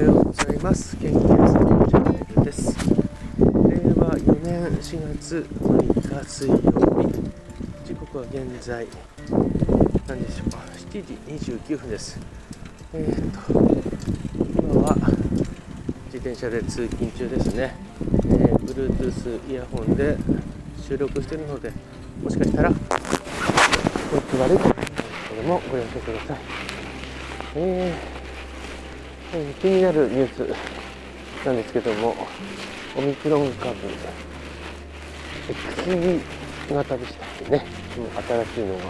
[0.00, 0.96] はようございます。
[0.96, 2.74] 研究室のチャンネルです。
[2.88, 3.44] 令
[4.00, 6.64] 和4年4月6日水曜日、
[7.84, 8.86] 時刻は現在、
[10.08, 10.56] 何でしょうか、
[10.90, 11.18] 7時
[11.52, 12.18] 29分です。
[12.94, 13.60] えー、っと、
[14.62, 14.96] 今は
[16.06, 17.74] 自転車で通勤中ですね。
[18.24, 20.16] えー、Bluetooth イヤホンで
[20.82, 21.70] 収録しているので、
[22.24, 22.88] もしかしたら、音質
[24.38, 26.38] 悪いかもしれないですけども、ご了承ください。
[27.56, 28.19] えー
[29.32, 32.16] え気になるニュースなんですけども、
[32.96, 33.76] オミクロン株、
[35.86, 36.20] XE
[36.74, 37.64] 型でしたっけね、
[38.26, 38.84] 新しいのが、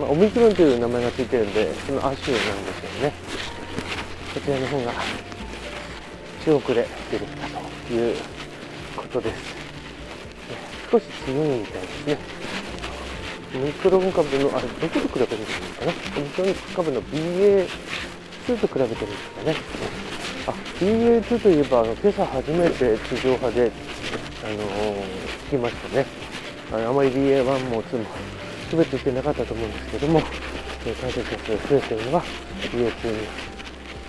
[0.00, 3.12] まあ、オミクロンという名前がついてるんで、その亜種なんですよね。
[4.34, 4.92] こちらの方が
[6.44, 8.16] 中国で出てきたという
[8.96, 9.56] ことです。
[10.90, 12.18] 少し強いみたいですね。
[13.56, 15.94] オミクロン株の、あれ、どこと比べてるんですかね。
[16.18, 17.66] オミクロン株の BA
[18.48, 19.56] 2と比べてるんですかね。
[20.46, 23.70] あ、BA2 といえば、あの今朝初めて地上波で、
[24.42, 26.06] あのー聞きましたね。
[26.72, 28.04] あのあまり BA1 も2も
[28.70, 30.22] 区別してなかったと思うんですけども、
[30.86, 32.22] えー感染者数増えているのが
[32.62, 32.92] BA2 に、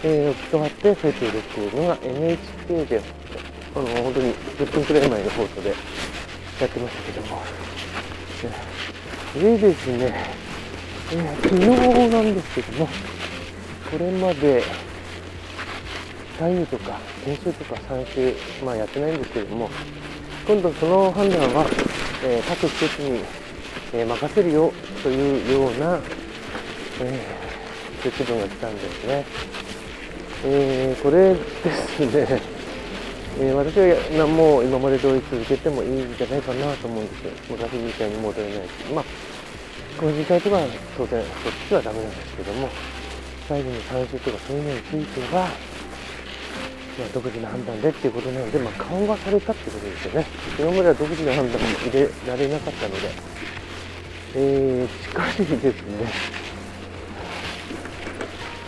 [0.03, 3.01] えー、置き換わって増えているっていうのが NHK で、
[3.75, 5.75] あの本当に10分くらい前の放送でや
[6.65, 7.41] ってましたけども。
[9.35, 10.13] でですね、
[11.11, 12.89] えー昨日なんですけども、
[13.91, 14.63] これまで
[16.39, 19.69] 第2とか研修とか3週、まあ、やってないんですけども、
[20.47, 21.65] 今度その判断は、
[22.23, 23.19] えー各施設に、
[23.93, 25.99] えー任せるよというような、
[27.01, 29.25] えー、説文が来たんですね。
[30.45, 31.39] えーこれで
[31.73, 32.41] すね、
[33.41, 37.31] え私は何も今まで通り続けてもいいんじゃないかなと思うんですよ。
[37.49, 38.69] 昔みたいに戻れないし。
[38.93, 39.05] まあ、
[39.99, 40.61] 個人会とかは
[40.95, 42.69] 当然そっちはダメなんですけども、
[43.49, 50.27] 最後の3週とかそういうのについては、まあ、独自な判断でっていうことなので、まあ、緩和されたってことですよね。
[50.59, 53.09] 今までは独自な判断も入れられなかったので、
[54.35, 55.71] えー、しかしですね、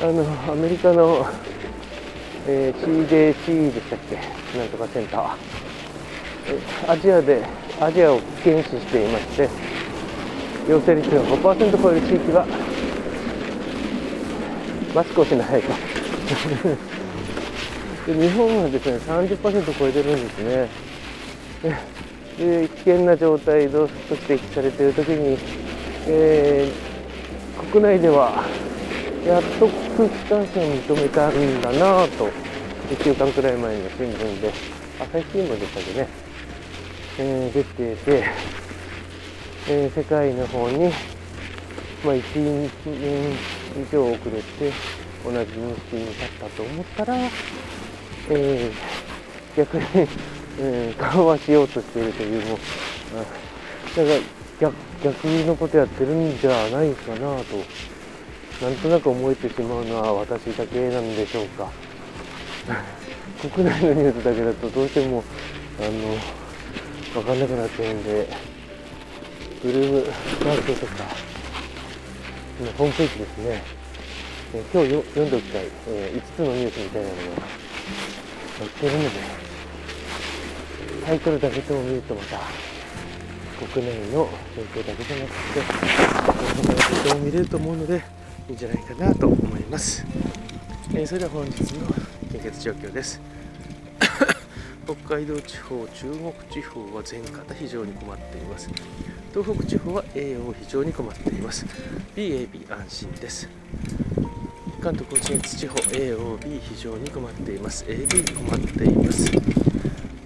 [0.02, 1.28] あの、アメリカの、
[2.48, 4.16] えー、CDC でしたっけ？
[4.58, 5.36] なんとかセンター。
[6.48, 7.46] えアジアで、
[7.80, 9.48] アジアを検視していまして、
[10.68, 12.71] 陽性率が5%超える地域は、
[14.94, 15.70] マスクをしないと。
[18.08, 20.70] で日本はですね、30%超えてるんですね。
[22.38, 25.38] で、危険な状態と指摘されているときに、
[26.08, 26.92] えー
[27.72, 28.44] 国内では、
[29.26, 32.28] やっと空気感染を認めたんだなぁと、
[32.90, 34.52] 1週間くらい前の新聞で、
[35.00, 36.08] 朝日新聞でしたっけね、
[37.20, 38.24] えー出ていて、
[39.70, 40.92] えー世界の方に、
[42.04, 42.70] まあ、1年
[43.76, 44.74] 以上遅れて
[45.24, 48.72] 同じ認識に立ったと思ったら、えー
[49.56, 49.84] 逆に、
[50.60, 52.58] えー緩和しようとしているという、もう、
[53.96, 54.20] だから
[54.60, 57.58] 逆逆のことやってるんじゃないかなと、
[58.64, 61.70] なんとなく思えてしまうのは私だけなんでしょうか。
[63.42, 65.24] 国内のニュースだけだとどうしても、
[65.80, 65.84] あ
[67.16, 68.28] の、わかんなくなっちゃうんで、
[69.64, 70.06] ブルーム
[70.46, 71.31] マーケとか、
[72.66, 73.64] のホームページですね、
[74.54, 77.22] え今日読んでおきたい、え5つのニュースみたいなのが
[78.60, 79.10] 載ってるので、
[81.06, 82.40] タイトルだけでも見るとまた、
[83.74, 88.04] 国内の状況だけじゃなくて、他のことも見れると思うので、
[88.50, 90.06] いいんじゃないかなと思います。
[90.94, 91.88] えーそれでは本日の
[92.32, 93.22] 献血状況です。
[94.86, 98.70] 北海道地方、中国地方は全型非常に困っています。
[99.34, 101.66] 東北地方は AO 非常に困っています。
[102.16, 103.48] BAB 安心です。
[104.82, 107.86] 関東甲信越地方 AOB 非常に困っています。
[107.86, 109.32] AB 困っています。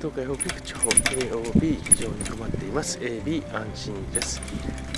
[0.06, 4.40] 東海北陸地方 AOB 非常に困っています AB 安心です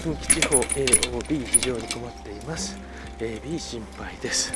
[0.04, 2.78] 近畿地方 AOB 非常に困っています
[3.18, 4.52] AB 心配です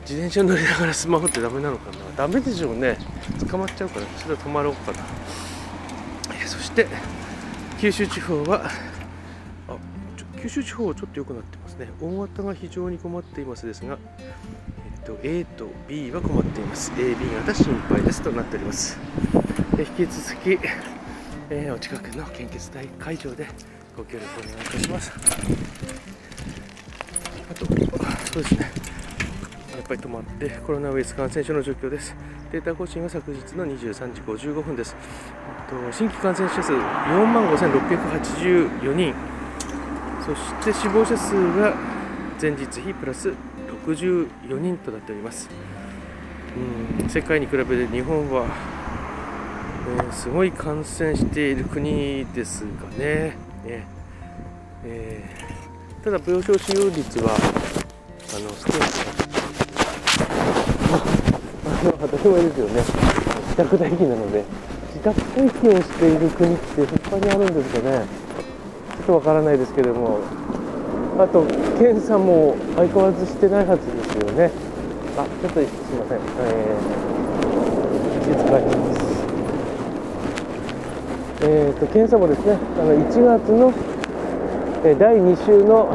[0.00, 1.98] 自転車乗りながらスマホってダメなのかな？
[2.16, 2.98] ダメでしょうね
[3.48, 4.98] 捕まっちゃうからそれは止まろうかな
[6.74, 6.86] して
[7.80, 8.68] 九州地方は
[9.68, 9.76] あ
[10.42, 11.88] 九州地方はちょっと良くなってますね。
[12.00, 13.96] 大型が非常に困っていますですが
[14.96, 16.90] えっと A と B は困っています。
[16.92, 18.98] AB 型心配ですとなっております。
[19.78, 20.58] え引き続き、
[21.50, 23.46] えーお近くの献血大会場で
[23.96, 25.12] ご協力お願いいたします。
[27.50, 28.70] あとそうですね。
[29.76, 32.16] やっぱり止まってコロナウイルス感染症の状況です。
[32.50, 34.96] データ更新は昨日の23時55分です。
[35.68, 39.14] と新規感染者数4万5684人。
[40.24, 41.74] そして死亡者数が
[42.40, 43.28] 前日比プラス
[43.86, 45.50] 64人となっております。
[47.00, 48.46] うん世界に比べて日本は、
[49.98, 53.36] えー、すごい感染している国ですがね。
[53.64, 53.86] ね、
[54.84, 59.14] えー、ただ病床使用率はあの少し
[61.84, 62.82] まあ、当たり前ですよね。
[62.82, 64.63] 自宅待機なので。
[64.94, 68.06] 自宅待機をしている国って他にあるんですかね。
[68.96, 70.20] ちょっとわからないですけども。
[71.16, 71.44] あと
[71.78, 74.50] 検査も相変わらずしてないはずですよね。
[75.16, 76.18] あちょっとすいません。
[76.40, 79.14] えー、静かにします。
[81.46, 83.72] えーと、検査もですねあの1月の
[84.82, 85.88] 第2週の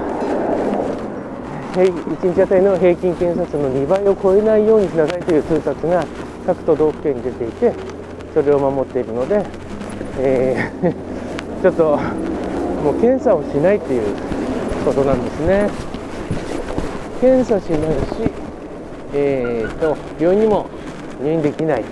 [1.73, 6.05] 1日あたりの平均検査数の2倍を超えないようにしなさいという通達が
[6.45, 7.73] 各都道府県に出ていて
[8.33, 9.43] それを守っているので、
[10.19, 10.91] えー、
[11.61, 11.97] ちょっと
[12.83, 14.03] もう検査をしないっていう
[14.85, 15.69] ことなんですね。
[17.19, 17.79] 検査しない
[18.15, 18.31] し、
[19.13, 20.67] えーと、病院にも
[21.21, 21.83] 入院できない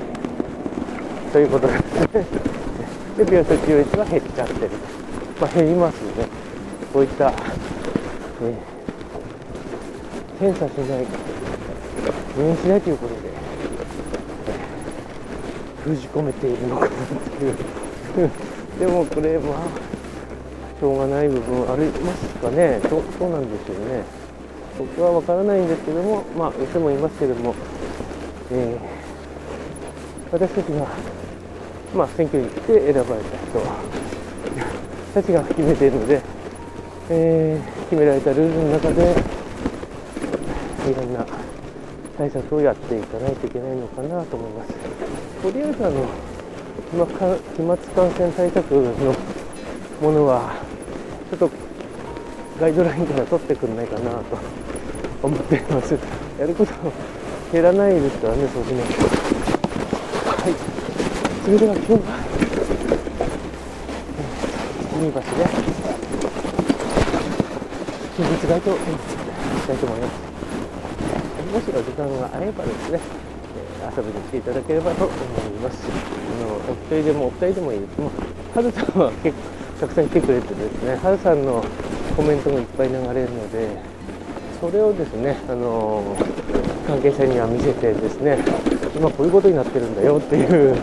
[1.33, 1.81] ということです
[2.13, 2.25] ね。
[3.17, 4.71] で病床使用率は減っちゃってる、
[5.41, 6.29] まあ、減りますよね。
[6.93, 7.33] こういった、
[8.43, 11.05] えー、検査しない
[12.37, 13.36] 入院しないということで、
[15.87, 17.55] 封じ込めているのかなっていう。
[18.77, 22.79] でもこれまあしょうがない部分ありますかね。
[22.83, 24.03] そそうなんですよね。
[24.77, 27.55] 僕は分からないんですけどもまあいつも言いますけども、
[28.51, 30.85] えー、私たちが
[31.95, 33.61] まあ選挙に来て選ばれた人
[35.15, 36.21] たちが決めているので、
[37.09, 39.15] えー、決められたルールの中で
[40.91, 41.25] いろんな
[42.17, 44.73] 対策をやっていかないといけないのかなと思います。
[45.43, 46.05] とりあえずあの
[46.91, 46.97] 飛
[47.61, 49.15] 沫感染対策の
[50.01, 50.55] ものは
[51.29, 51.51] ちょっと
[52.59, 54.37] ガイドラインから取ってくんないかなと
[55.21, 55.97] 思っています。
[56.39, 56.73] やること
[57.51, 58.91] 減らないですからねそうします
[60.43, 60.53] はい。
[61.45, 61.99] それでは今日は
[64.93, 65.25] 新橋で
[68.15, 68.77] 近日街とし
[69.67, 70.26] たいと思います。
[71.51, 72.99] もしお時間があればですね
[73.81, 75.17] え遊びに来ていただければと思い
[75.61, 75.87] ます。
[75.87, 78.01] あのお一人でもお二人でもいいです。
[78.01, 78.11] もう
[78.55, 81.63] はるさんは結構たくさん来てくれてですね、ハルさんの
[82.15, 83.69] コメントもいっぱい流れるので、
[84.59, 86.17] それをですね、あの
[86.87, 88.39] 関係者には見せてですね、
[88.95, 90.75] 今こういうことになってるんだよっていう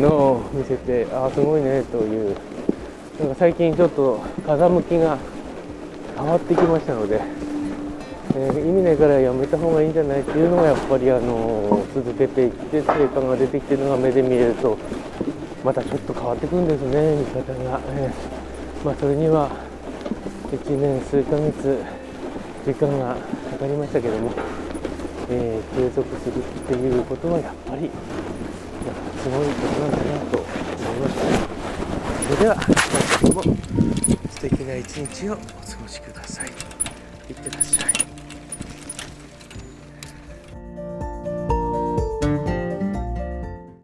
[0.00, 2.36] のを見せて、ああ、すごいねという、
[3.18, 5.18] なんか最近ちょっと風向きが
[6.16, 7.20] 変わってきましたので、
[8.32, 14.78] えー、意味ないからやめた方がいいんじゃないっていうのがやっぱり、あの続けていって成果が出てきてるのが目で見えると
[15.64, 19.50] またちょっと変わってくるんですね見方が、えー、まあ、それには
[20.52, 21.84] 1年数ヶ月
[22.64, 23.16] 時間が
[23.50, 24.32] かかりましたけども、
[25.28, 27.90] えー、継続するっていうことはやっぱり
[29.22, 31.60] すごいことなんだなと思いました。
[32.24, 32.56] それでは
[33.20, 33.42] 今日も
[34.30, 35.42] 素敵な一日をお過
[35.82, 36.48] ごしください。
[37.28, 38.19] いってらっしゃい。